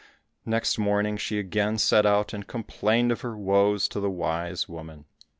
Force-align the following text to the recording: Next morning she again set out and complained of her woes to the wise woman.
Next 0.47 0.79
morning 0.79 1.15
she 1.15 1.37
again 1.37 1.77
set 1.77 2.07
out 2.07 2.33
and 2.33 2.47
complained 2.47 3.11
of 3.11 3.21
her 3.21 3.37
woes 3.37 3.87
to 3.89 3.99
the 3.99 4.09
wise 4.09 4.67
woman. 4.67 5.05